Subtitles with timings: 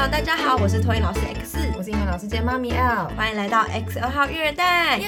[0.00, 4.96] Hello，大家好，我是托英老师 X，我是英文老师兼妈咪 L，欢迎来到 X 二号育儿袋。
[4.96, 5.06] 耶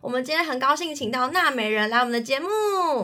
[0.00, 2.48] 我们今天很高兴请到娜美人来我们的节目。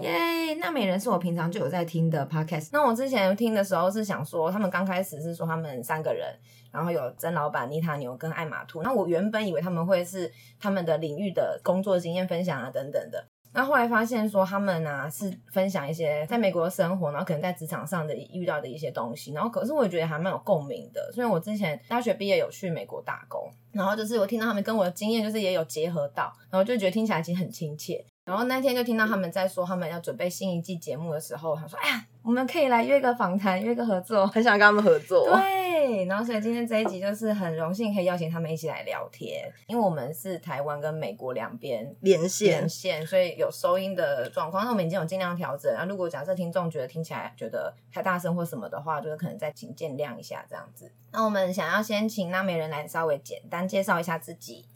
[0.01, 0.55] 耶！
[0.55, 2.71] 娜美人是我平常就有在听的 podcast。
[2.73, 6.27] 那我之前听的时候是想说，他们刚开始是说他们三个人，
[6.73, 8.83] 然后有曾老板、妮塔牛跟艾玛兔。
[8.83, 13.29] 那我原本以为他们会是他们的领域的工作经验分享啊等等的。
[13.52, 21.11] 那后来发现说他们啊是分享一些在美国的生活，然后可能在职场上的遇到的一些东西，然后可是我觉得还蛮有共鸣的。
[21.12, 28.05] 所以我之前大学毕业有去美国打工，然后就是我听到他们跟我的经验就是也有结合到，然后就觉得听起来其实很亲切。
[28.24, 35.34] 然后那天就听到他们在说他们要准备新一季节目的时候，他说：“哎呀，我们可以来约个访谈，约个合作。”很想跟他们合作。
[35.34, 44.62] 对，然后所以今天这一集就是很荣幸可以邀请他们一起来聊天，因为我们是台湾跟美国两边连线连线，所以有收音的状况。
[44.62, 45.73] 那我们已经有尽量调整。
[45.73, 50.92] 然后如果假设听众觉得听起来觉得太大声或什么的话，就是可能再请见谅一下这样子。
[51.13, 54.66] 那我们想要先请娜美人来稍微简单介绍一下自己。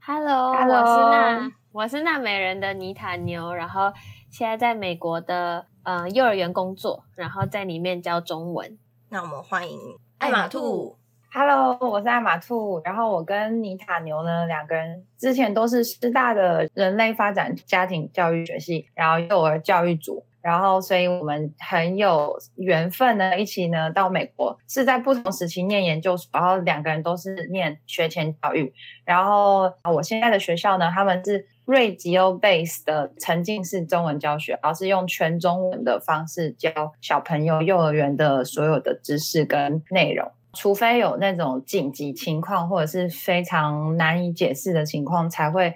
[0.00, 3.92] Hello，Hello 我是娜，我是娜美人的妮塔牛，然后
[4.28, 8.78] 现在在美国的呃幼儿园工作，然后在里面教中文。
[9.10, 9.78] 那我们欢迎
[10.18, 10.96] 艾玛兔
[11.30, 28.72] ，Hello，我是艾玛兔，然后我跟妮塔牛呢两个人之前都是师大的人类发展家庭教育学系，然后幼儿教育组，然后所以我们很有缘分呢，一起呢到美国，是在不同时期念研究所，然后两个人都是念学前教育，
[29.04, 31.46] 然后我现在的学校呢，他们是。
[31.64, 40.30] 瑞吉欧贝斯的沉浸式中文教学，而是用全中文的方式教小朋友幼儿园的所有的知识跟内容。
[40.56, 45.74] 除非有那种紧急情况或者是非常难以解释的情况，才会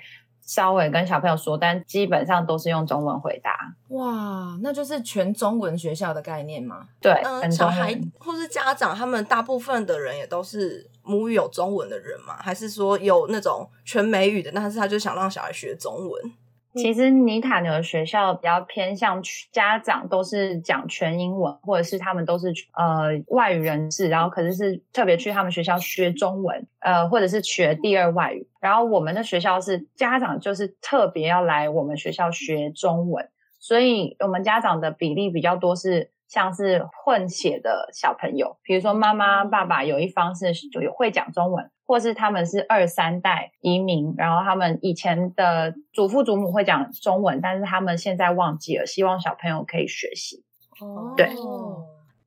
[0.49, 3.75] 稍微跟小朋友说，但基本上都是用中文回答。
[3.89, 6.89] 哇，那就是全中文学校的概念吗？
[7.03, 7.95] 对，小孩。
[8.19, 12.35] 或是家长，他们大部分的人也都是母语有中文的人吗？
[12.41, 16.33] 还是说有那种全美语的，但是他就想让小孩学中文？
[16.79, 19.21] 其实尼塔牛的学校比较偏向
[19.53, 28.47] 家长都是讲全英文，或者是他们都是呃外语人士，然后可是是特别去他们学校学中文，呃，或者是学第二外语。
[28.61, 33.29] 然后我们的学校是家长就是特别要来我们学校学中文，
[33.59, 41.69] 所以我们家长的比例比较多是像是混血的小朋友，比如说妈妈爸爸有一方是就有会讲中文。
[41.89, 50.45] 或是他们是二三代移民，然后他们以前的祖父祖母会讲中文，但是他们现在忘记了，希望小朋友可以学习。
[50.83, 51.31] 哦对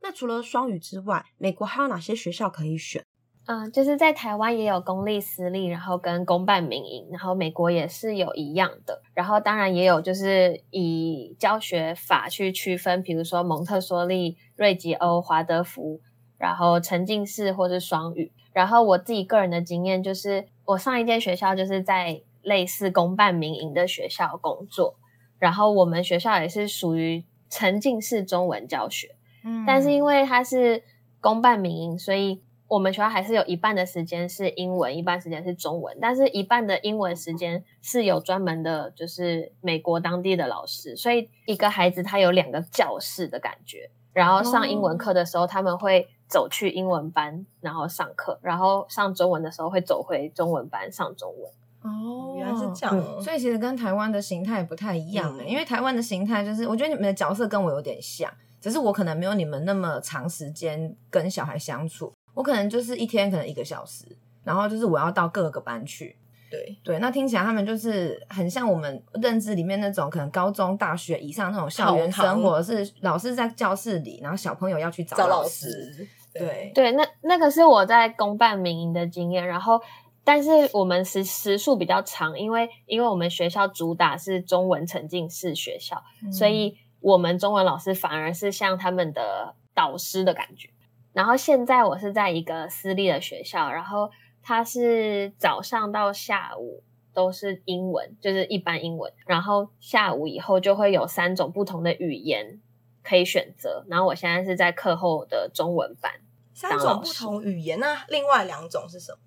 [0.02, 3.04] 那除了双语之外，美国还有哪些学校可以选？
[3.46, 16.00] 嗯、就是在台湾也有公立、私立，然后跟公办民营，然后美国也是有一样的，然后当然也有就是以教学法去区分，比如说蒙特梭利、瑞吉欧、华德福，
[16.38, 18.32] 然后沉浸式或是双语。
[18.54, 24.96] 然后我自己个人的经验就是，我上一间学校就是在类似公办民营的学校工作，
[25.40, 29.16] 然后我们学校也是属于沉浸式中文教学。
[29.44, 30.84] 嗯但是因为它是
[31.20, 32.42] 公办民营，所以
[32.72, 35.98] 我们学校还是有一半的时间是英文，一半时间是中文。
[36.00, 43.90] 但是一半的英文时间是有专门的，就是美国当地的老师，所以一个孩子他有两个教室的感觉。
[44.14, 51.52] 然后上英文课的时候，他们会走去英文班，然后上课；然后上中文的时候会走回中文班上中文。
[51.82, 64.06] 哦，原来是这样哦所以其实跟台湾的形态不太一样的、嗯因为台湾的形态就是，我觉得你们的角色跟我有点像，只是我可能没有你们那么长时间跟小孩相处，我可能就是一天可能一个小时，
[64.44, 66.18] 然后就是我要到各个班去。
[66.50, 75.72] 对，对，那听起来他们就是很像我们认知里面那种可能高中、大学以上那种校园生活，是老师在教室里，然后小朋友要去找找老师。
[75.94, 76.08] 师。
[76.34, 79.82] 对，对，那那个是我在公办民营的经验，然后
[80.24, 86.02] 但是我们时时数比较长，因为因为我们学校主打是中文沉浸式学校，
[86.32, 90.70] 所以我们中文老师反而是像他们的导师的感觉。
[91.14, 94.10] 然后现在我是在一个私立的学校，然后
[94.42, 102.60] 它是早上到下午都是英文，就是一般英文，然后下午以后就会有三种不同的语言
[103.04, 103.86] 可以选择。
[103.90, 106.12] 然后我现在是在课后的中文班。
[106.54, 109.18] 三种不同语言，那另外两种是什么？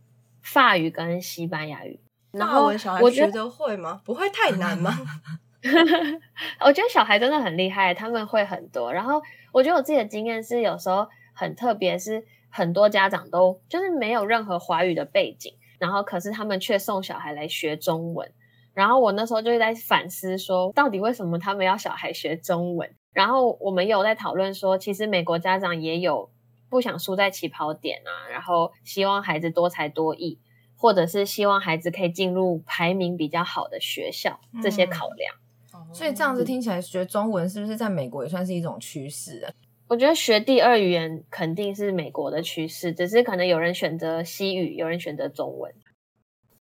[0.40, 1.98] 法语跟西班牙语。
[2.30, 4.00] 然法后我觉得，得会吗？
[4.04, 4.92] 不会太难吗？
[6.60, 8.92] 我觉得小孩真的很厉害，他们会很多。
[8.92, 9.20] 然后
[9.50, 18.32] 我觉得我自己的经验是，有时候很特别，是很多家长都就是没有任何华语的背景，然后可是他们却送小孩来学中文。
[18.72, 22.90] 然后我那时候就在反思说，到底为什么他们要小孩学中文？
[23.12, 26.31] 然后我们有在讨论说，其实美国家长也有
[26.69, 30.40] 不想输在起跑点啊，然后希望孩子多才多艺，
[30.76, 35.34] 或者是希望孩子可以进入排名比较好的学校，这些考量。
[35.92, 39.54] 所以这样子听起来，学中文是不是在美国也算是一种趋势啊？
[39.86, 45.72] 我觉得学第二语言肯定是美国的趋势，只是可能有人选择西语，有人选择中文。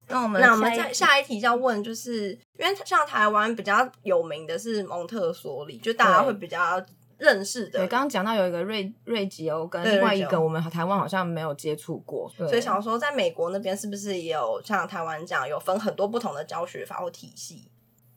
[0.10, 6.84] 那我们那我们再下一题要问，就是因为像台湾比较有名的是蒙特梭利，就大家会比较
[7.18, 7.80] 认识的。
[7.80, 17.72] 对，刚刚讲到有一个瑞瑞吉欧跟另外一个，我们台湾好像没有接触过，所以想说在美国那边是不是也有像台湾这样有分很多不同的教学法或体系？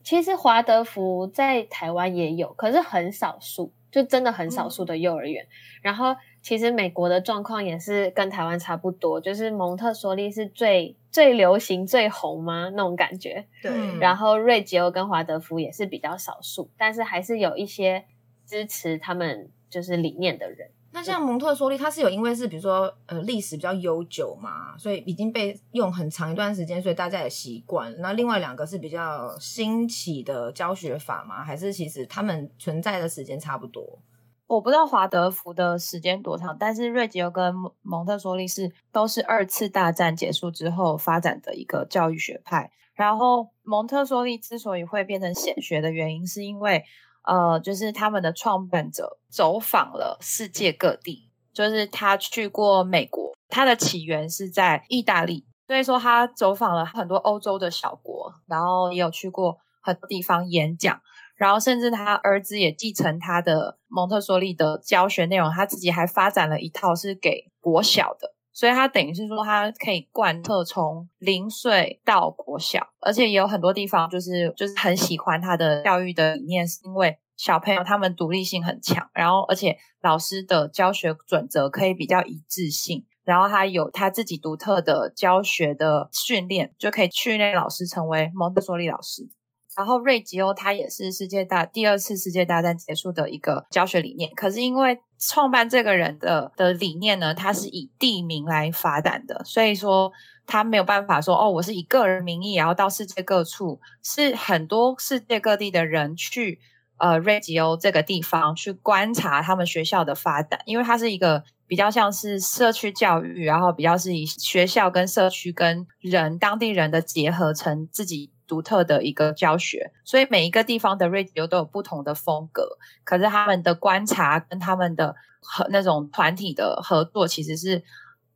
[0.07, 5.45] 其实华德福在台湾也有，可是很少数，就真的很少数的幼儿园。
[5.81, 12.71] 然后其实美国的状况也是跟台湾差不多，就是蒙特梭利是最最流行、最红吗？
[12.73, 13.47] 那种感觉。
[13.61, 13.99] 对。
[13.99, 18.05] 然后瑞吉欧跟华德福也是比较少数，但是还是有一些
[18.45, 20.69] 支持他们就是理念的人。
[20.97, 27.95] 那像蒙特梭利，它是有因为是比如说呃历史比较悠久嘛，所以已经被用很长一段时间，所以大家也习惯。
[27.99, 31.43] 那另外两个是比较新起的教学法吗？
[31.43, 33.99] 还是其实他们存在的时间差不多？
[34.47, 37.53] 我不知道华德福的时间多长，但是瑞吉欧跟
[37.83, 42.71] 蒙特梭利是都是二次大战结束之后发展的一个教育学派。
[42.95, 46.83] 然后蒙特梭利之所以会变成显学的原因，是因为。
[47.27, 61.01] 呃，就是他们的创办者走访了世界各地，就是他去过美国，他的起源是在意大利，所以说他走访了很多欧洲的小国，然后也有去过很多地方演讲，
[61.35, 68.36] 然后甚至他儿子也继承他的蒙特梭利的教学内容，他自己还发展了一套是给国小的。
[68.57, 89.29] 所以他等于是说，他可以贯彻从零岁到国小，而且也有很多地方就是就是很喜欢他的教育的理念，是因为小朋友他们独立性很强，然后而且老师的教学准则可以比较一致性，然后他有他自己独特的教学的训练，就可以训练老师成为蒙特梭利老师。
[89.77, 100.11] 然后瑞吉欧他也是世界大第二次世界大战结束的一个教学理念，可是因为创办这个人的的理念呢，他是以地名来发展的，所以说
[100.47, 106.59] 他没有办法说哦，我是以个人名义，然后到世界各处，是很多世界各地的人去
[106.97, 118.31] 呃瑞吉欧这个地方去观察他们学校的发展，因为它是一个比较像是社区教育，然后比较是以学校跟社区跟人当地人的结合成自己。
[118.47, 122.65] 独特的一个教学，所以每一个地方的 radio 都有不同的风格。
[123.03, 127.83] 可是他们的观察跟他们的和那种团体的合作其实是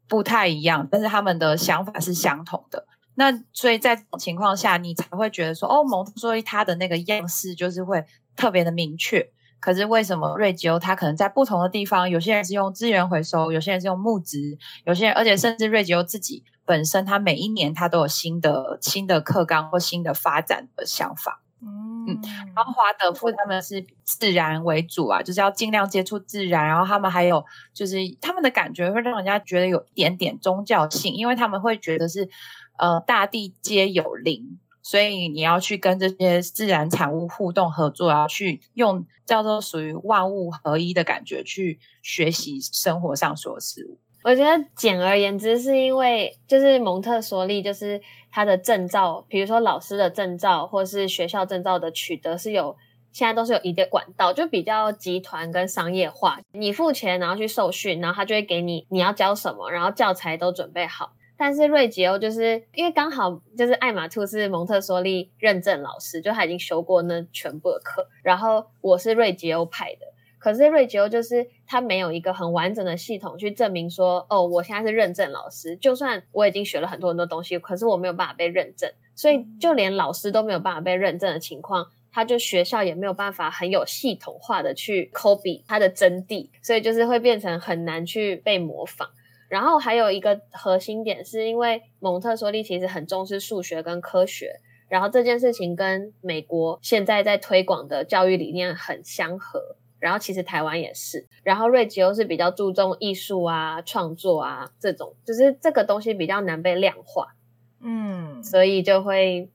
[0.07, 2.85] 不太一样，但是他们的想法是相同的。
[3.15, 8.03] 那所以在这种情况下，你才会觉得说，哦，蒙特梭利它的那个样式就是会
[8.35, 9.25] 特别的明确。
[9.59, 16.43] 可是为什么瑞吉欧它可能在不同的地方，有些人是用资源回收，有些人是用木质，有些人而且甚至瑞吉欧自己。
[16.65, 22.19] 本身他每一年他都有新的新的课纲或新的发展的想法，嗯，
[22.55, 27.43] 然后华德福他们是自然为主啊，就是要尽量接触自然，然后他们还有
[27.73, 32.29] 就是他们的感觉会让人家觉得有一点点宗教性，因为他们会觉得是
[32.77, 43.99] 呃大地皆有灵，所以你要去跟这些自然产物互动合作，然后去用叫做属于万物合一的感觉去学习生活上所有事物。
[44.23, 47.99] 我觉得简而言之，是因为就是蒙特梭利，就是
[48.31, 52.77] 他的证照，比如说老师的证照，或是学校证照的取得是有，
[53.11, 56.39] 现在都是有一个管道，就比较集团跟商业化。
[56.51, 61.13] 你付钱，然后去受训，然后他就会给你你要教什么，然后教材都准备好。
[61.35, 70.10] 但是瑞吉欧就是因为刚好就是艾玛兔是蒙特梭利认证老师，就他已经修过那全部的课，然后我是瑞吉欧派的。
[70.41, 89.07] 可是瑞吉欧就是他没有一个很完整的系统去证明说，哦，我现在是认证老师，就算我已经学了很多很多东西，可是我没有办法被认证，所以就连老师都没有办法被认证的情况，他就学校也没有办法很有系统化的去 copy 它的真谛，所以就是会变成很难去被模仿。
[89.47, 94.55] 然后还有一个核心点，是因为蒙特梭利其实很重视数学跟科学，
[94.89, 99.75] 然后这件事情跟美国现在在推广的教育理念很相合。
[100.01, 107.35] 然后其实台湾也是，然后瑞吉又是比较注重艺术啊、创作啊这种，就是这个东西比较难被量化，
[107.79, 109.49] 嗯，所以就会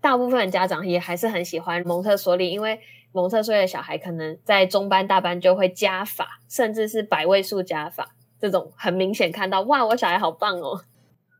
[0.00, 2.80] 大部分家长也还是很喜欢蒙特梭利，因为
[3.12, 10.82] 蒙特梭利的小孩可能在中班、大班就会加法，甚至是百位数加法，这种很明显看到哇，我小孩好棒哦。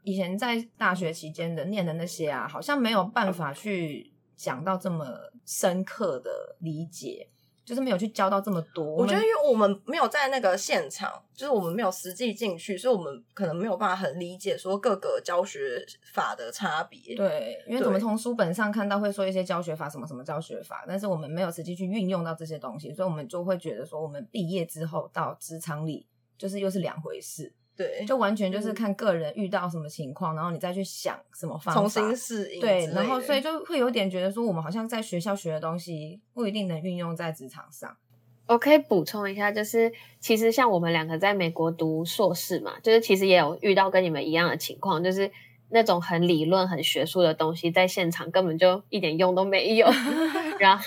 [0.04, 5.06] 以前在大学期间的念的那些啊，好像没有办法去讲到这么
[5.44, 7.28] 深刻的理解。
[7.64, 8.84] 就是没有去教到这么多。
[8.84, 17.14] 我觉得，因为我们没有在那个现场，就是我们没有实际进去，所以我们可能没有办法很理解说各个教学法的差别。
[17.14, 37.96] 对，因为对我们从书本上看到会说一些教学法，什么什么教学法，但是我们没有实际去运用到这些东西，所以我们就会觉得说，我们毕业之后到职场里，就是又是两回事，对，就完全就是看个人遇到什么情况，然后你再去想什么方法，重新适应对，然后所以就会有点觉得说，我们好像在学校学的东西不一定能运用在职场上。
[38.46, 45.30] 我可以补充一下，就是其实像我们两个在美国读硕士嘛，就是其实也有遇到跟你们一样的情况，就是
[45.70, 49.86] 那种很理论、很学术的东西，在现场根本就一点用都没有。
[50.58, 50.84] 然后，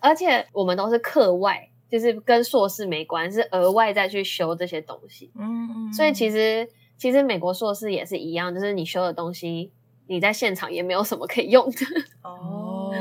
[0.00, 5.30] 而且我们都是课外，就是跟硕士没关，是额外再去修这些东西。
[5.34, 9.70] 嗯嗯所以其实其实美国硕士也是一样，就是你修的东西，
[10.06, 11.78] 你在现场也没有什么可以用的。
[12.22, 12.92] 哦哦。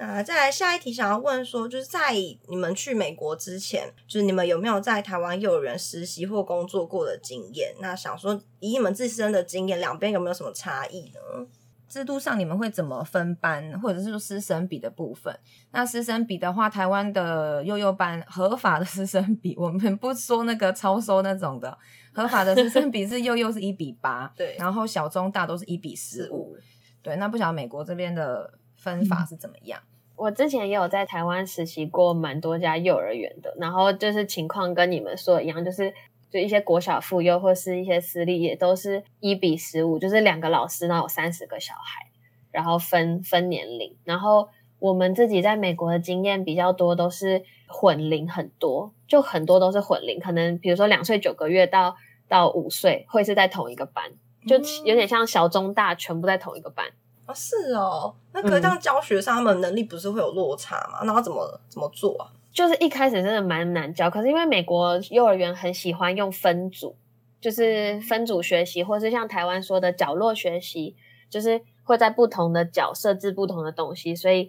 [0.00, 2.12] 那再来下一题，想要问说，就是在
[2.46, 7.74] 你们去美国之前，就是你们有没有在台湾幼儿园实习或工作过的经验？
[7.80, 11.48] 那想说，以你们自身的经验，两边有没有什么差异呢？
[11.88, 15.36] 制度上你们会怎么分班，或者是说师生比的部分？
[15.72, 21.76] 那师生比的话，台湾的幼幼班合法的师生比，我们不说那个超收那种的，
[22.12, 26.56] 合法的师生比是幼幼是一比八， 对然后小中大都是一比十五，
[27.02, 27.16] 对。
[27.16, 29.80] 那不晓得美国这边的分法是怎么样？
[30.14, 35.94] 我之前也有在台湾实习过蛮多家幼儿园的，然后就是情况跟你们说的一样，就是
[36.30, 42.06] 就一些国小妇幼或是一些私立也都是一比十五，就是两个老师，然后有三十个小孩，
[42.50, 43.96] 然后分分年龄。
[44.04, 51.96] 然后我们自己在美国的经验比较多，都是混龄很多，就很多都是混龄，可能比如说两岁九个月到
[52.28, 54.04] 到五岁会是在同一个班，
[54.46, 56.86] 就有点像小中大全部在同一个班。
[57.26, 58.14] 啊，是哦。
[58.32, 61.00] 那可是这样教学上，他们能力不是会有落差吗？
[61.04, 62.30] 那要怎么怎么做啊？
[62.58, 66.96] 就是一开始真的蛮难教，可是因为美国幼儿园很喜欢用分组，
[67.40, 70.96] 就是分组学习，或是像台湾说的角落学习，
[71.30, 74.48] 就是会在不同的角设置不同的东西，所以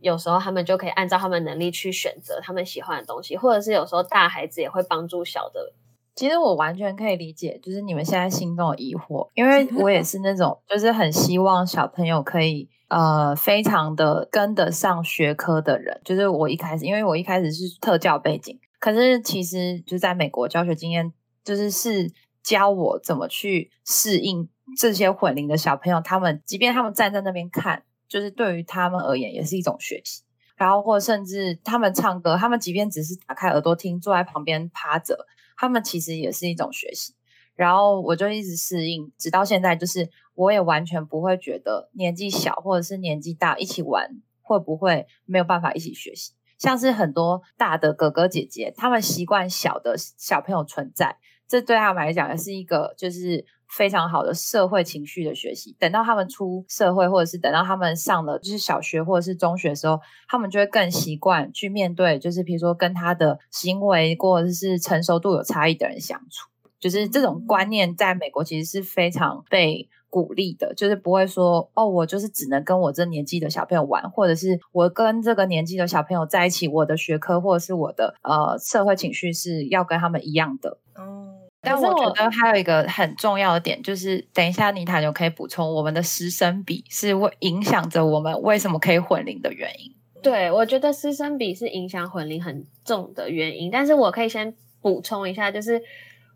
[0.00, 5.72] 有时候他们就可以按照他们能力去选择他们喜欢的东西，或者是有时候大孩子也会帮助小的。
[6.14, 16.00] 其实我完全可以理解，就是你们现在心中的疑惑，因为 我也是那种，就是很希望小朋友可以呃非常的跟得上学科的人。
[16.04, 21.12] 就是我一开始，因为我一开始是特教背景，可是其实就在美国教学经验，
[21.44, 22.12] 就是是
[22.42, 30.22] 教我怎么去适应这些混龄的小朋友，他们即便他们站在那边看，就是对于他们而言也是一种学习。
[30.56, 35.26] 然后或甚至他们唱歌，他们即便只是打开耳朵听，坐在旁边趴着。
[35.58, 37.14] 他们其实也是一种学习，
[37.56, 44.10] 然后我就一直适应，直到现在，就是我也完全不会觉得年纪小或者是年纪大一起玩
[44.42, 46.32] 会不会没有办法一起学习。
[46.58, 51.16] 像是很多大的哥哥姐姐，他们习惯小的小朋友存在，
[51.48, 55.76] 这对他们来讲也是一个就是非常好的社会情绪的学习。
[55.78, 66.48] 等到他们出社会，或者是等到他们上了就是小学或者是中学的时候，他们就会更习惯去面对，就是比如说跟他的行为或者是成熟度有差异的人相处。
[66.78, 80.78] 就是这种观念在美国其实是非常被鼓励的，就是不会说哦，我就是只能跟我这年纪的小朋友玩，或者是我跟这个年纪的小朋友在一起，我的学科或者是我的呃社会情绪是要跟他们一样的。
[80.94, 89.92] 哦，但我我觉得还有一个很重要的点，就是等一下妮塔就可以补充，我们的师生比是会影响着我们为什么可以混龄的原因。
[90.22, 95.80] 对，我觉得师生比是影响混龄很重的原因，但是我可以先补充一下，就是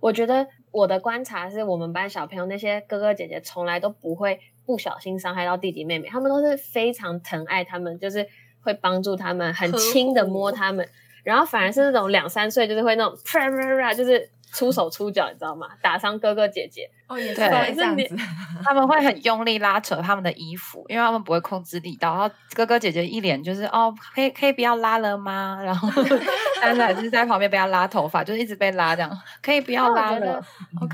[0.00, 8.26] 我觉得我的观察是我们班小朋友那些哥哥姐姐从来都不会不小心伤害到弟弟妹妹，他们都是非常疼爱他们，就是
[8.62, 10.88] 会帮助他们，很轻的摸他们，
[11.22, 15.68] 然后反而是那种两三岁就是会那种啪啪啪，就是出手出脚，你知道吗？
[15.80, 18.16] 打伤哥哥姐姐，哦，也是这样子，
[18.64, 22.14] 他们会很用力拉扯他们的衣服，因为他们不会控制力道。
[22.14, 25.60] 然后哥哥姐姐一脸就是哦，可以可以不要拉了吗？
[25.62, 25.88] 然后
[26.60, 29.10] 但是还是在旁边被他拉头发，就是一直被拉这样，
[29.42, 30.42] 可以不要拉了。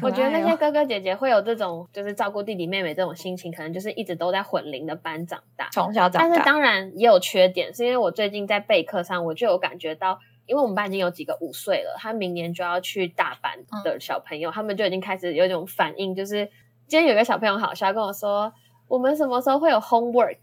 [0.03, 5.69] 我觉得那些哥哥姐姐会有这种就是照顾弟弟妹妹这种心情，可能就是一直都在混龄的班长大。
[5.73, 16.47] 从小长大但是，当然也有缺点，是因为我最近在备课上，我就有感觉到，因为我们班已经有几个五岁了，他明年就要去大班的小朋友，他们就已经开始有一种反应，就是
[16.87, 18.53] 今天有个小朋友好笑跟我说，
[18.89, 20.39] 我们什么时候会有 homework？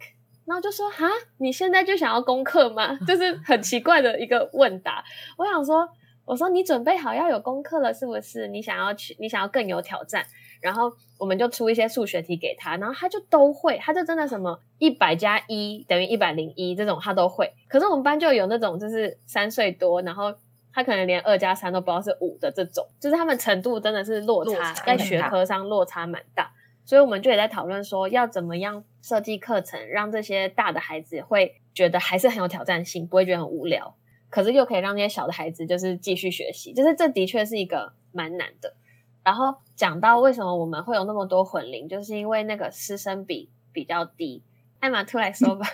[0.46, 1.08] 然后就说哈，
[1.38, 2.98] 你现在就想要功课吗？
[3.08, 5.02] 就是很奇怪的一个问答。
[5.38, 5.88] 我想说，
[6.26, 8.48] 我说你准备好要有功课了是不是？
[8.50, 10.26] 你想要去，你想要更有挑战。
[10.64, 10.90] 然后
[11.20, 17.52] 我们就出一些数学题给他，然后他就都会，他就真的什么一百加一等于一百零一这种他都会。
[17.68, 20.34] 可是我们班就有那种就是三岁多，然后
[20.72, 26.50] 他可能连二加三都不知道是五的这种，就是他们程度真的是落差在学科上落差蛮大。
[26.86, 33.96] 所以我们就也在讨论说，要怎么样设计课程，让这些大的孩子会觉得还是很有挑战性，不会觉得很无聊，
[34.30, 38.74] 可是又可以让那些小的孩子就是继续学习，就是这的确是一个蛮难的。
[39.24, 44.44] 然后讲到为什么我们会有那么多混龄，就是因为那个师生比比较低。
[44.80, 45.66] 艾玛兔来说吧，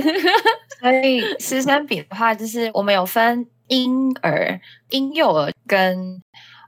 [0.78, 6.22] 所以师生比的话，就是我们有分婴儿、婴幼儿跟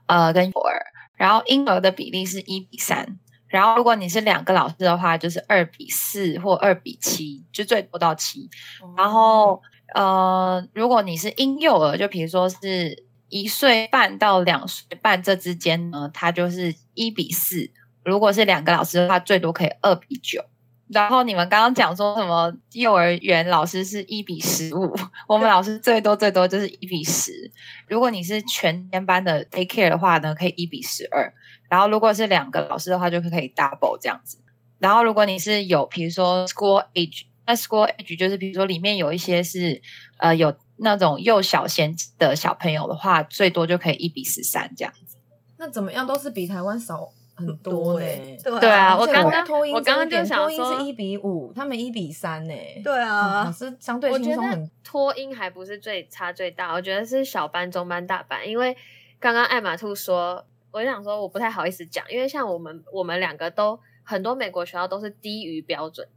[0.07, 0.81] 呃跟幼儿，
[1.15, 8.49] 然后婴儿的比例是一比三，然后如果你是两个老师的话，就是二比四或二比七，就最多到七。
[8.97, 9.61] 然后
[9.93, 17.71] 呃，如果你是婴幼儿，就比如说是一岁半到两岁半这之间呢，它就是一比四。
[18.03, 20.43] 如果是两个老师的话，最多可以二比九。
[20.87, 24.91] 然后你们刚刚讲说什么幼儿园老师是一比十五，
[25.27, 27.51] 我们老师最多最多就是一比十。
[27.87, 31.31] 如果你是全天班的 take care 的话呢，可以一比十二。
[31.69, 34.39] 然后如果是两个老师的话，就可以 double 这样子。
[34.79, 39.79] 然后如果你是有比如说 school age，那 school age 就是比如说里面有一些是
[40.17, 45.17] 呃有那种幼小衔的小朋友的话，最多就可以一比十三这样子。
[45.57, 58.47] 那怎么样都是比台湾少很多呢、欸对对啊我刚刚我刚刚就想说是一比五，他们一比三呢、对啊老，师相对我觉轻松很得托婴还不是最差最大，我觉得是小班、中班、大班。
[58.47, 58.75] 因为
[59.19, 66.07] 刚刚艾玛兔说，我就想说我不太好意思讲，因为像我们我们两个都很多美国学校都是低于标准，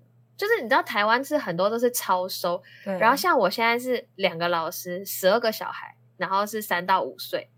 [0.42, 2.98] 就是你知道台湾是很多都是超收，对。
[2.98, 7.48] 然后像我现在是两个老师，十二个小孩，然后是三到五岁，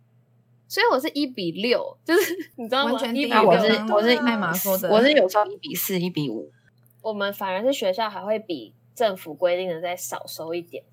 [0.69, 2.93] 所以我是一比六，就是 你知道吗？
[2.93, 6.53] 完全一比六我是我是艾玛说的，我是有时候一比四、一比五。
[7.01, 10.85] 我们反而是学校还会比政府规定的再少收一点。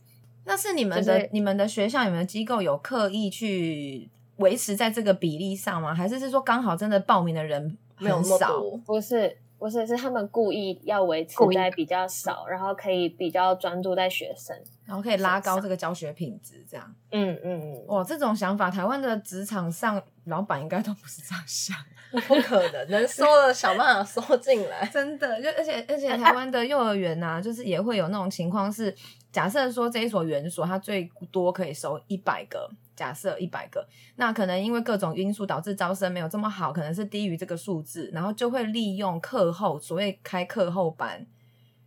[0.45, 5.93] 那是你们的、就是你们的学校、你们的机构有刻意去维持在这个比例上吗？
[5.93, 8.38] 还是是说刚好真的报名的人没有那么？
[8.47, 8.77] 多。
[8.86, 14.58] 不是不是，是他们故意要维持在比较少，然后可以比较专注在学生。
[14.86, 21.78] 然后可以拉高这个教学品质，这样嗯嗯嗯，哇，这种想法，台湾的职场上老板应该都不是这样想，
[22.28, 24.84] 不可能，能收的想办法收进来。
[24.91, 25.39] 真的。
[25.39, 28.93] 就而且而且 台湾的幼儿园呐、就是也会有那种情况是，
[29.32, 32.67] 假设说这一所园所它最多可以收一百个，
[33.02, 33.84] 假设一百个，
[34.18, 41.26] 那可能因为各种因素导致招生没有这么好，可能是低于这个数字，然后就会利用课后所谓开课后班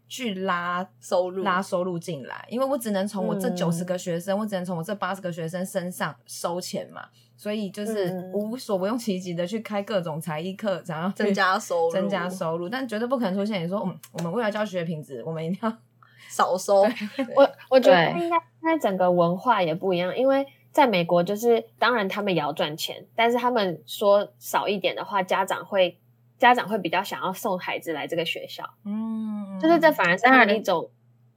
[0.09, 15.73] 去拉收入拉收入进来，因为我只能从我这嗯九十个学生，我只能从我这八十个学生身上收钱嘛，所以就是嗯无所不用其极的去开各种才艺课，想要增加收入增加收入，但绝对不可能出现你说，嗯，我们为了教学品质，我们一定要
[16.29, 16.83] 少收。
[17.37, 26.01] 我我觉得对应该现在整个文化也不一样，因为在美国就是当然他们也要赚钱，但是他们说少一点的话，家长会
[26.37, 28.69] 家长会比较想要送孩子来这个学校。
[28.85, 30.91] 嗯，就是这反而是他当然们一种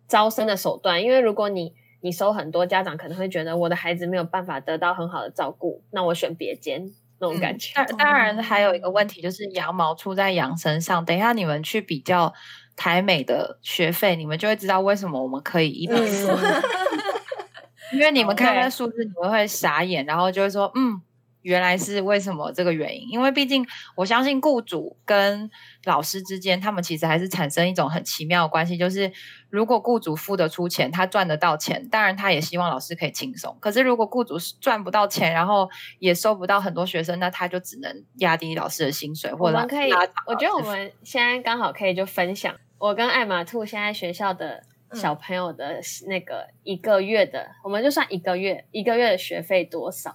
[0.07, 1.71] 招生的手段，因为如果你
[2.01, 7.75] 你收很多，家长可能会觉得我的孩子没有办法得到很好的照顾，那我选别间那种感觉。
[7.75, 12.33] 当当然还有一个问题就是羊毛出在羊身上，等一下你们去比较
[12.75, 16.31] 台美的学费，你们就会知道为什么我们可以一比四。
[16.31, 16.61] 嗯，
[17.93, 21.01] 因为你们看对那数字，你们会傻眼，然后就会说，嗯，
[21.41, 23.09] 原来是为什么这个原因？
[23.09, 25.49] 因为毕竟我相信雇主跟
[25.85, 29.11] 老师之间，他们其实还是产生一种很奇妙的关系，就是
[29.49, 33.55] 如果雇主付得出钱，他赚得到钱，当然他也希望老师可以轻松。
[33.61, 35.69] 可是如果雇主赚不到钱，然后
[35.99, 39.91] 也收不到很多学生，那他就只能压低老师的薪水，或者我们可以，
[40.25, 50.13] 我觉得我们现在刚好可以就分享我跟艾玛兔现在学校的小朋友的那个一个月的，我们就算一个月一个月的学费多少。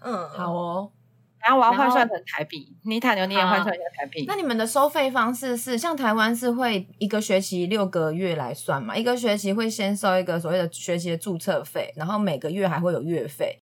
[0.00, 0.92] 嗯，好哦。
[1.40, 4.34] 然后我要换算成台币，你塔牛你也换算一下台币那。
[4.34, 8.96] 你们的收费方式是像台湾是会一个学期六个月来算嘛？
[8.96, 13.60] 一个学期会先收一个所谓的学期的注册费，然后每个月还会有月费。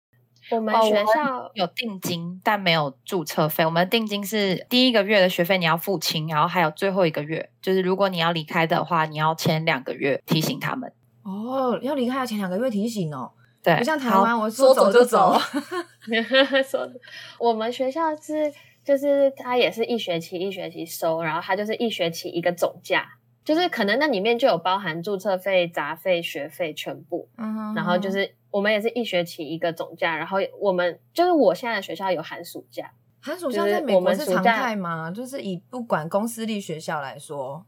[0.57, 3.65] 我们学校有定金，但没有注册费。
[3.65, 10.93] 我们定金是第一个月的学费你要付清，然后还有最后一个月，就是如果你要离开的话，你要前两个月提醒他们。
[11.23, 13.31] 哦，要离开要前两个月提醒哦，
[13.63, 15.39] 对，不像台湾，我说走走就就走。
[16.69, 16.95] 说的，
[17.39, 18.53] 我们学校是
[18.85, 23.07] 就是他也是一学期一学期收，然后他就是一学期一个总价，
[23.45, 27.29] 就是可能那里面就有包含注册费、杂费、学费全部，
[27.75, 35.11] 然后就是我们也是一学期一个总价，然后我们就是我现在的学校有寒暑假，寒暑假在美我国是常态吗？
[35.11, 37.65] 就是以不管公私立学校来说，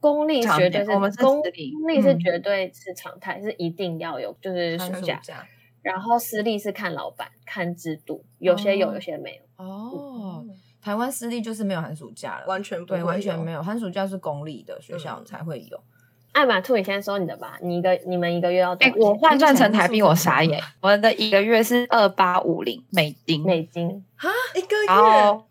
[0.00, 5.16] 公立常绝对是我们是公立公立是嗯绝对是常态，是一定要有，就是暑假。
[5.16, 5.46] 暑假
[5.80, 9.64] 然后私立是看老板看制度，有些有，哦有些没有。
[9.64, 10.44] 哦。
[10.88, 15.78] 台湾私立就是没有寒暑假了，完全不会有完全没有寒暑假是公立的学校嗯才会有。
[16.32, 18.96] 艾玛兔，你先说你的吧，你一个你们一个月要多哎、少？
[18.96, 25.46] 我换算成台币，我傻眼， 我的一个月是二八五零美金，美金啊，一个然月后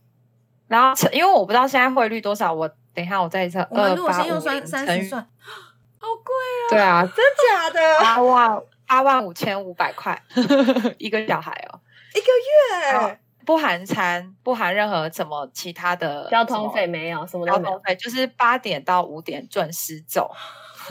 [0.67, 5.21] 然后乘因为我不知道现在汇率多少，我等一下我再测我们二八如果先用五零三三乘以十算，
[6.01, 6.33] 好贵
[6.65, 6.69] 啊。
[6.71, 10.19] 对啊，真假的八万八万五千五百块
[10.97, 11.79] 一个小孩哦，
[12.15, 17.47] 一个月，不含餐，不含任何什么其他的交通费没有，什么。
[17.47, 20.29] 交通费，就是八点到五点准时走，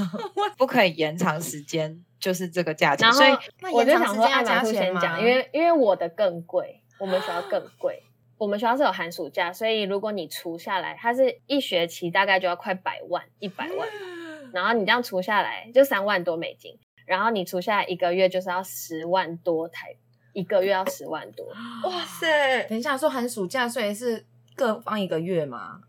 [0.56, 3.12] 不可以延长时间，就是这个价钱。
[3.12, 3.30] 所以
[3.70, 8.02] 我就想说，延长时间要艾玛兔加钱吗先讲，因为因为我的更贵，我们学校更贵。
[8.38, 13.86] 我们学校是有寒暑假，所以如果你除下来，它是一学期大概就要快百万，一百万。
[14.54, 19.96] 然后你这样除下来就三万多美金，然后你除下来一个月就是要十万多台，
[20.37, 21.46] 一个月要十万多。
[21.85, 25.81] 哇塞，等一下说寒暑假，所以是各放一个月吗？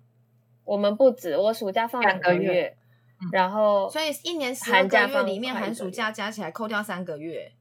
[0.64, 2.78] 我们不止，我暑假放两个月月，
[3.34, 7.52] 然后所以一年十个月里面，寒暑假加起来扣掉三个月，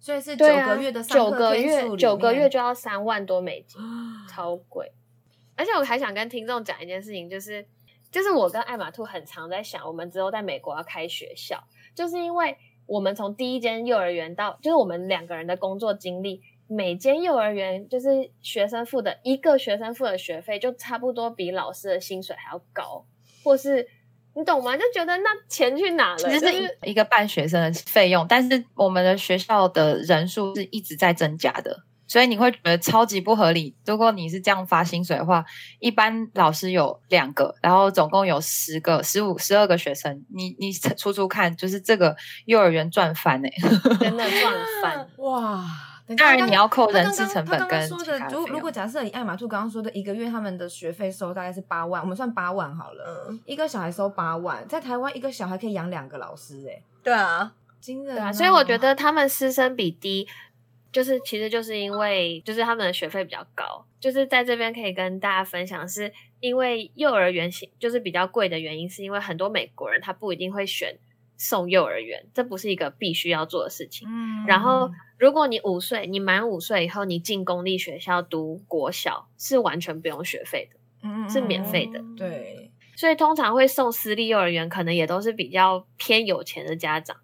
[0.00, 3.78] 所以是九个月的九课个月九个月就要三万多美金，
[4.30, 4.90] 超贵。
[5.56, 7.66] 而且我还想跟听众讲一件事情，就是
[8.10, 11.62] 就是我跟艾玛兔很常在想，我们之后在美国要开学校，
[11.94, 12.56] 就是因为
[12.88, 23.04] 我们从第一间幼儿园到，就是我们两个人的工作经历，每间幼儿园就是学生付的一个学生付的学费，就差不多比老师的薪水还要高，
[23.44, 23.86] 或是
[24.34, 24.76] 你懂吗？
[24.76, 26.18] 就觉得那钱去哪了？
[26.18, 33.72] 其实就是一个半学生的费用，但是我们的学校的人数是一直在增加的，所以你会觉得超级不合理。
[33.86, 35.44] 如果你是这样发薪水的话，
[35.78, 42.16] 一般老师有两个，然后总共有十个、十五、十二个学生，你你出出看，就是这个
[42.46, 43.50] 幼儿园赚翻哎、
[44.00, 45.08] 真的赚翻。
[45.18, 45.64] 哇！
[46.16, 60.26] 当然你要扣人他刚刚事成本跟其他，费的如如果假设以艾玛兔刚刚说的一个月他们的学费收大概是八万，我们算八万好了，嗯，一个小孩收八万，在台湾一个小孩可以养两个老师、欸，哎，对啊，惊人、对啊，所以我觉得他们师生比低，
[60.90, 70.98] 就是其实就是因为就是他们的学费比较高，就是在这边可以跟大家分享，是因为幼儿园型就是比较贵的原因，是因为很多美国人他不一定会选
[71.36, 74.08] 送幼儿园，这不是一个必须要做的事情。
[74.10, 82.02] 嗯然后，如果你五岁，你满五岁以后，你进公立学校读国小是完全不用学费的，嗯是免费的。
[82.16, 87.16] 对，所以通常会送私立幼儿园，可能也都是比较偏有钱的家长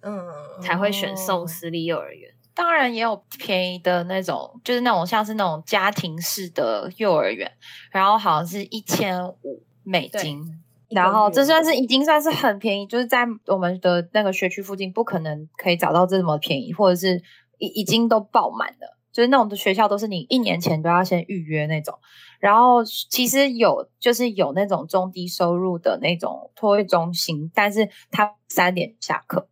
[0.00, 0.26] 嗯，
[0.62, 2.32] 才会选哦送私立幼儿园。
[2.60, 7.50] 当然也有便宜的那种，就是那种像是那种家庭式的幼儿园，
[7.90, 10.42] 然后好像是一千五美金，
[10.90, 17.22] 然后月这算是已经算是很便宜，就是在我们的那个学区附近不可能可以找到这么便宜，或者是
[17.56, 18.98] 已已经都爆满了。
[19.10, 21.98] 就是那种的学校都是你一年前都要先预约那种，
[22.40, 29.48] 然后其实有就是有那种中低收入的那种托育中心，但是他三点下课，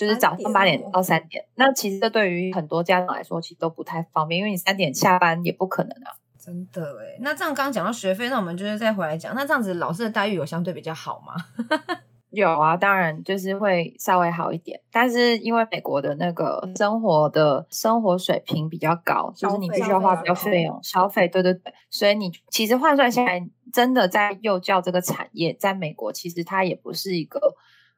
[0.00, 1.44] 就是早上八点到三点。
[1.56, 6.16] 那其实这对于很多家长来说，其实都不太方便，因为你三点下班也不可能啊。
[6.38, 7.18] 真的哎。
[7.20, 11.34] 那这样刚刚讲到学费，那我们就是再回来讲，那这样子老师的待遇有相对比较好吗？
[12.30, 27.38] 有啊，当然就是会稍微好一点，但是因为美国的那个生活的生活水平比较高，就是你必须要花比较费用消费，对对对，所以你其实换算下来，真的在幼教这个产业，在美国其实它也不是一个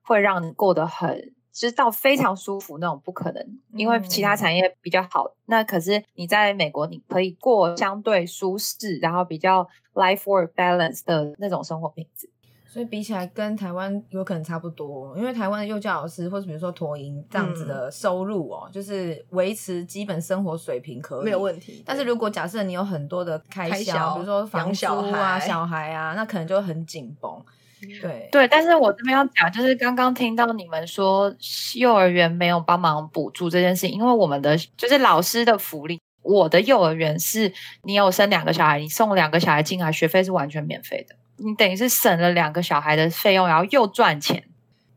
[0.03, 1.33] 会让你过得很。
[1.53, 5.31] 知道非常舒服那种不可能，因为其他产业比较好。
[5.47, 12.29] 那可是你在美国，你可以过相对舒适，然后比较 life work balance 的那种生活品质。
[12.67, 21.83] 所以比起来跟台湾有可能差不多，因为台湾的幼教老师或者比如说托婴这样子的收入哦，就是维持基本生活水平可以没有问题。
[21.85, 27.45] 但是如果假设你有很多的开销，开销比如说房养小租啊、孩小孩啊，那可能就很紧绷。
[28.01, 31.35] 对对，但是我这边要讲，就是刚刚听到你们说
[31.75, 35.99] 幼儿园没有帮忙补助这件事情，因为我们的就是老师的福利。
[36.23, 44.45] 我的幼儿园是你有生两个小孩，你送两个小孩进来，学费是完全免费的，你等于是省了两个小孩的费用，然后又赚钱。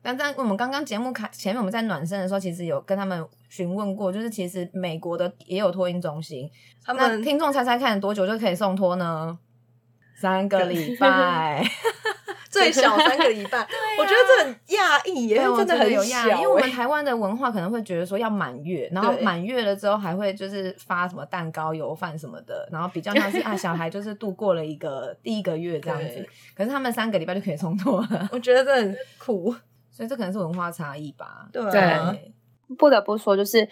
[0.04, 6.48] 但在我们刚刚节目开前面，我们在暖身的时候，其实有跟他们询问过，就是其实美国的也有托婴中心，
[6.86, 9.36] 那他们听众猜猜看多久就可以送托呢？
[10.15, 11.63] 三个礼拜，
[12.49, 13.60] 最小三个礼拜，
[13.99, 29.54] 我觉得这很讶异耶，真的很有压力，小因为我们耶台湾的文化可能会觉得说要满月，然后对满月了之后还会就是发什么蛋糕、油饭什么的，然后比较像是啊， 小孩就是度过了一个第一个月这样子，可是他们三个礼拜就可以冲脱了，我觉得这很酷。
[29.91, 31.47] 所以这可能是文化差异吧。
[31.54, 31.63] 对。
[32.78, 33.65] 不得不说，就是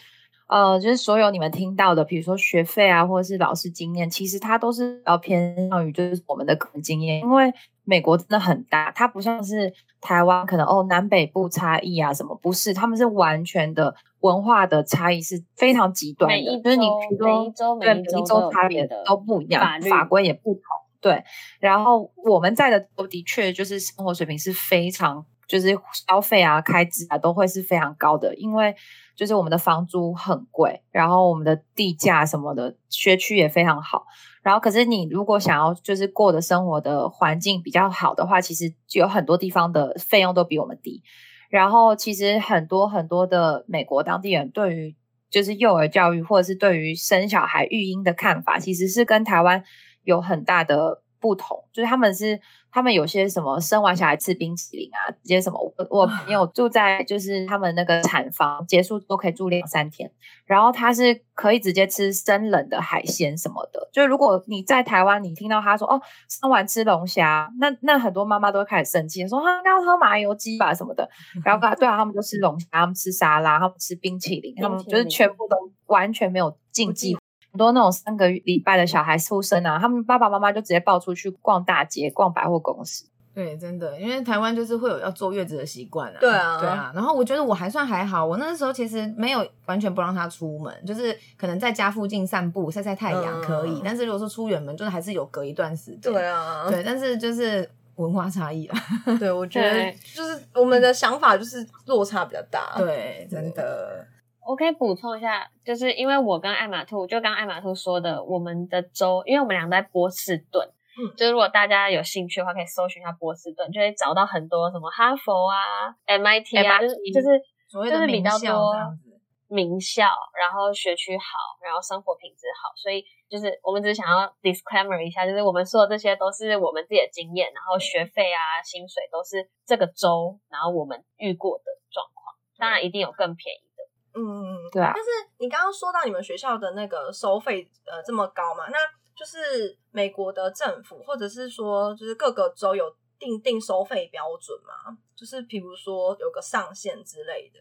[0.47, 7.51] 呃，就是所有你们听到的，比如说学费啊，或者是老师经验，其实它都是要偏向于就是我们的个人经验，因为
[7.84, 20.62] 美国真的很大，它不像是台湾可能哦南北部差异啊什么，不是，他们是完全的文化的差异是非常极端的，每一就是你比如说每一周对每一州都每一州有差别别的都不一样，法律法规也不同。
[21.01, 21.21] 对，
[21.60, 25.77] 然后我们在的州的确就是生活水平是非常，就是
[26.08, 28.75] 消费啊、开支啊都会是非常高的，因为
[29.15, 34.06] 就是我们的房租很贵，然后我们的地价什么的，学区也非常好。
[34.41, 41.01] 然后，可是你如果想要就是过的生活的环境比较好的话，其实就有很多地方的费用都比我们低。
[41.49, 44.95] 然后，其实很多很多的美国当地人对于
[45.29, 49.63] 就是幼儿教育或者是对于生小孩育婴的看法，其实是跟台湾
[50.03, 51.57] 有很大的不同。
[51.71, 52.38] 就是他们是
[52.69, 60.12] 他们有些什么生完小孩吃冰淇淋啊，直接什么我我朋友住在就是他们那个产房结束都可以住两三天，
[60.45, 63.89] 然后他是可以直接吃生冷的海鲜什么的。
[63.93, 71.09] 就如果你在台湾，你听到他说哦生完吃龙虾，那那很多妈妈都会开始生气，说啊应该要喝麻油鸡吧什么的。
[71.45, 75.55] 然后跟他对啊，他们就吃龙虾，他们吃沙拉，他们吃冰淇淋，他们就是全部都
[75.86, 77.17] 完全没有禁忌。
[77.53, 83.05] 很多那种三个礼拜的小孩出生啊，他们爸爸妈妈就直接抱出去逛大街、逛百货公司。
[83.31, 86.17] 对，真的，因为台湾就是会有要坐月子的习惯啊。
[86.19, 86.91] 对啊对啊。
[86.95, 93.71] 然后我觉得我还算还好，我那时候其实没有完全不让他出门，就是可能在家附近散步、晒晒太阳可以。
[93.71, 96.11] 嗯但是如果说出远门，就是还是有隔一段时间。
[96.11, 98.77] 对啊，对，但是就是文化差异啊。
[99.19, 102.73] 对，我觉得就是我们的想法就是落差比较大。
[102.77, 104.07] 对，真的。
[104.45, 117.27] 我可以补充一下，就是因为我跟艾玛兔，就刚艾玛兔说的，我们的州，因为我们俩在波士顿，嗯就是如果大家有兴趣的话，可以搜寻一下波士顿，就会找到很多什么哈佛啊、MIT 啊，就是就是
[117.67, 119.10] 所谓的就是比较名校多这样子
[119.47, 121.23] 名校，然后学区好，
[121.63, 133.72] 然后生活品质好，所以就是我们只是想要 disclaimer 一下，就是我们说的这些都是我们自己的经验，然后学费啊、薪水都是这个州，然后我们遇过的状况，当然一定有更便宜的。
[134.15, 138.78] 嗯，对啊但，是你刚刚说到你们学校的那个收费呃这么高嘛，那
[139.15, 142.86] 就是美国的政府或者是说就是各个州有
[143.17, 144.97] 定定收费标准嘛？
[145.15, 147.60] 就是比如说有个上限之类的。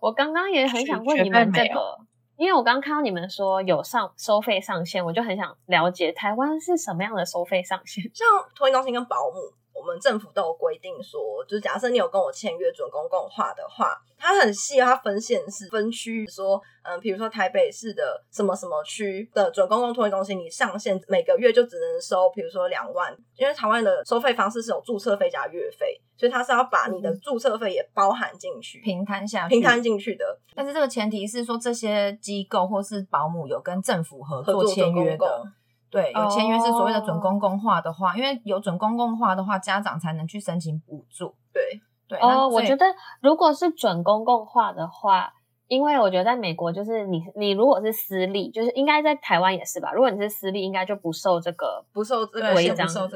[0.00, 1.98] 我刚刚也很想问你们这个，
[2.36, 8.04] 因为我刚刚看到你们说有上收费上限，我就很想了解台湾是什么样的收费上限。
[8.14, 35.28] 像托婴中心跟保姆，我们政府都有规定说，就是假设你有跟我签约准公共化的话，它很细，它分县市、分区，说，嗯，比如说台北市的什么什么区的准公共托育中心，你上限每个月就只能收，比如说两万，因为台湾的收费方式是有注册费加月费，所以它是要把你的注册费也包含进去，平摊下去，平摊进去的，但是这个前提是说，这些机构或是保姆有跟政府合合作作签约的共，
[35.90, 41.34] 对，有签约是所谓的准哦公共化的话，因为有准公共化的话，家长才能去申请补助。
[41.52, 41.62] 对，
[42.06, 42.84] 对，哦，我觉得
[43.20, 45.32] 如果是准公共化的话，
[45.66, 49.92] 因为我觉得在美国，就是你你如果是私立，就是应该在台湾也是吧。
[49.92, 53.08] 如果你是私立，应该就不受这个不受这个对先限制章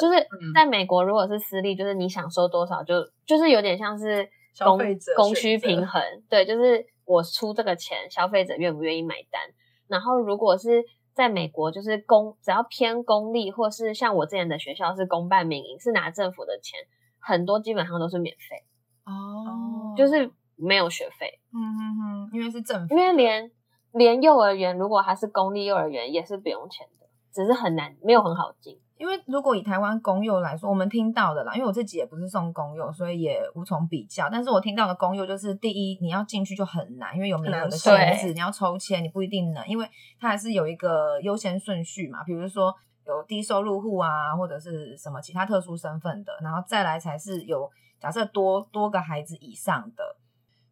[0.00, 9.40] 就是嗯在美国，如果是私立，就是你想收多少就就是有点像是供消费者供需平衡，对，就是我出这个钱，消费者愿不愿意买单。
[9.86, 10.82] 然后如果是
[11.14, 16.80] 在美国，就是公只要偏公立，或是像我之前的学校是公办民营，是拿政府的钱，
[17.18, 18.64] 很多基本上都是免费，
[19.04, 23.50] 哦，就是没有学费，嗯嗯嗯，因为是政府因，为连
[23.92, 28.80] 连幼儿园如果它是公立幼儿园也是不用钱的，只是很难，没有很好进。
[29.02, 34.28] 因为如果以台湾公幼来说，我们听到的啦，因为我自己也不是送公幼，所以也无从比较。
[34.30, 39.84] 但是我听到的公幼就是，第一，你要进去就很难，因为有名额的限制，你要抽签，你不一定能，因为
[40.20, 42.22] 它还是有一个优先顺序嘛。
[42.22, 42.72] 比如说
[43.04, 50.16] 有低收入户啊，或者是什么其他特殊身份的，然后再来才是有假设多多个孩子以上的。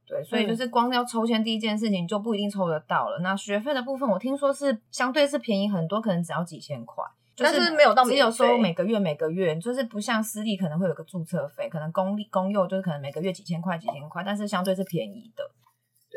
[0.07, 3.19] 对，所以就是光要抽签第一件事情就不一定抽得到了。
[3.23, 7.05] 那学费的部分，我听说是相对是便宜很多，可能只要几千块。
[7.41, 8.47] 就但是没有到只有免费。
[8.47, 15.43] 收每个月每个月，就是不像私立可能会有个注册费，可能公立公幼就是可能每个月几千块几千块，但是相对是便宜的，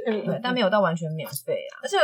[0.06, 1.80] 嗯对，但没有到完全免费啊。
[1.82, 1.98] 而且，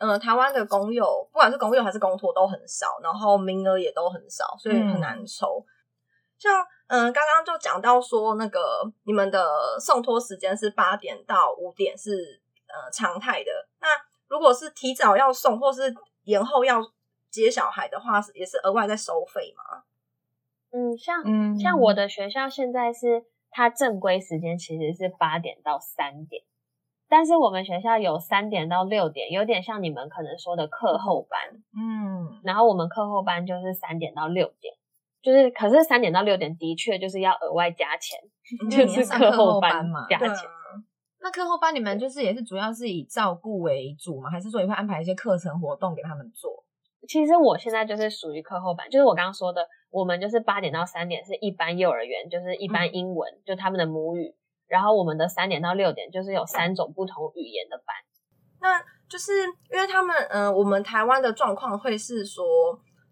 [0.00, 5.64] 呃，台湾的公幼，不管是公幼还是公托都很少，然后名额也都很少，所以很难抽。
[6.38, 6.52] 像
[6.88, 8.60] 嗯，刚刚就讲到说那个
[9.04, 9.48] 你们的
[9.80, 13.50] 送托时间是八点到五点是呃常态的，
[13.80, 13.88] 那
[14.28, 15.92] 如果是提早要送或是
[16.24, 16.80] 延后要
[17.30, 19.82] 接小孩的话，是也是额外在收费吗？
[20.70, 26.42] 嗯，像嗯像我的学校现在是它正规时间其实是八点到三点，
[27.08, 31.40] 但是我们学校有三点到六点，有点像你们可能说的课后班，
[31.74, 34.74] 嗯，然后我们课后班就是三点到六点，
[35.22, 38.18] 就是可是三点到六点的确就是要额外加钱，
[38.62, 40.28] 嗯就是课后后班嘛加钱。
[40.28, 40.84] 啊，
[41.20, 44.28] 那课后班你们就是也是主要是以照顾为主吗？
[44.30, 46.62] 还是说你会安排一些课程活动给他们做？
[47.08, 54.34] 其实我现在就是属于课后班，就是我刚刚说的，我们就是八点到三点是一般幼儿园，就是一般英文，就他们的母语。
[54.66, 57.96] 然后我们的三点到六点就是有三种不同语言的班。
[58.60, 59.32] 那就是
[59.72, 62.44] 因为他们，嗯、我们台湾的状况会是说，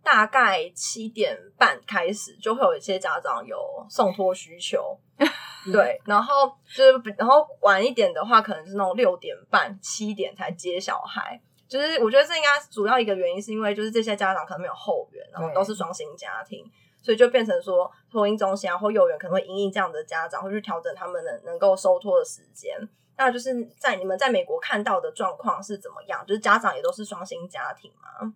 [0.05, 3.57] 大概七点半开始就会有一些家长有
[3.89, 5.01] 送托需求，
[5.73, 11.41] 对，然后就是比然后晚一点的话，可能是那种六点半、七点才接小孩。
[11.69, 16.65] 就是我觉得这应该主要一个原因，是因为就是这些家长可能没有后援，然后都是双薪家庭，
[17.03, 22.77] 所以就变成说托婴中心啊或幼儿园可能会因应这样的家长，会去调整他们能能够收托的时间。
[23.19, 26.23] 那就是在你们在美国看到的状况是怎么样？
[26.27, 28.33] 就是家长也都是双薪家庭吗？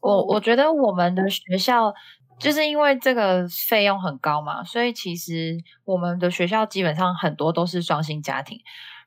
[0.00, 1.94] 我我觉得我们的学校
[2.38, 8.58] 就是因为这个费用很高嘛，所以其实我们的学校基本上很多都是双薪家庭，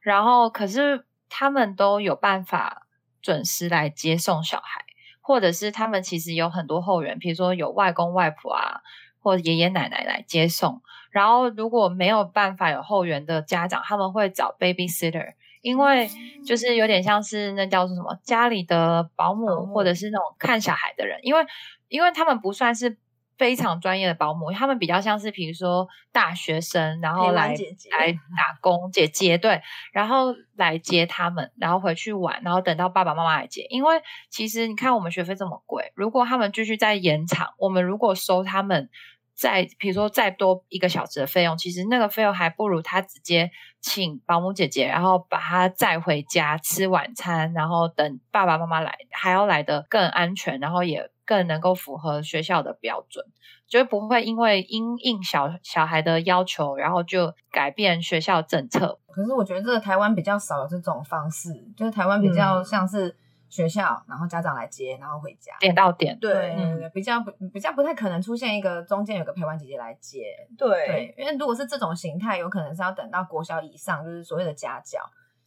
[0.02, 2.83] 然后可是他们都有办法
[3.24, 4.86] 准时来接送小孩，
[5.22, 8.82] 或者是他们其实有很多后援，比如说有外公外婆啊，
[9.20, 10.84] 或爷爷奶奶来接送。
[11.10, 15.34] 然后如果没有办法有后援的家长，他们会找 babysitter。
[15.62, 16.10] 因为
[16.46, 21.46] 就是有点像是那叫做什么家里的，保姆或者是那种看小孩的人，因为
[21.88, 22.98] 因为他们不算是
[23.44, 33.68] 非常专业的保姆，他们比较像是比如说大学生，然后来来 打工姐姐对，然后来接他们，然后回去玩，然后等到爸爸妈妈来接。
[33.70, 38.90] 因为其实你看我们学费这么贵，如果他们继续再延长，我们如果收他们。
[39.36, 43.50] 再比如说再多一个小时的费用，其实那个费用还不如他直接
[43.82, 53.26] 请保姆姐姐，然后把他载回家吃晚餐，然后等爸爸妈妈来，还要来的更安全，然后也更能够符合学校的标准，
[53.68, 59.00] 就不会因为因应小小孩的要求，然后就改变学校政策。
[59.08, 63.16] 可是我觉得这个台湾比较少有这种方式，就是台湾比较嗯像是
[63.48, 65.54] 学校，然后家长来接，然后回家。
[65.60, 70.26] 点到点，对对对对，比较不比较不太可能出现一个中间有个陪玩姐姐来接。
[70.58, 75.00] 对，对，因为如果是这种形态，有可能是要等到国小以上，就是所谓的家教。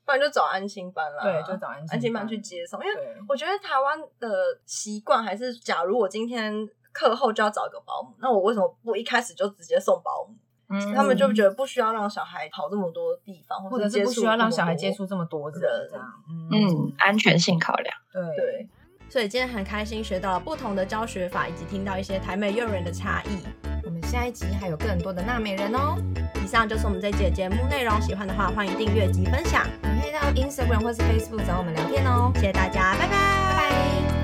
[0.06, 1.22] 不然就找安心班啦。
[1.22, 2.94] 对，就找安安心班班去接送，因为，
[3.28, 10.34] 我觉得台湾的习惯还是，假如我今天课后就要找一个保姆，那我为什么不一开始就直接送保姆？
[10.68, 16.04] 嗯他们就觉得不需要让小孩跑这么多地方，或者是不需要让小孩接触这么多人人这样。
[16.50, 17.96] 嗯，安全性考量。
[18.12, 18.68] 对对，
[19.08, 23.38] 所以今天很开心学到了不同的教学法，以及听到一些台美幼儿园的差异。
[23.84, 25.96] 我们下一集还有更多的娜美人哦。
[26.44, 32.30] 以上就是我们这一集的节目内容，喜欢的话欢迎订阅及分享，你可以到 Instagram 或是 Facebook 找我们聊天哦。
[32.34, 34.15] 谢谢大家，拜拜。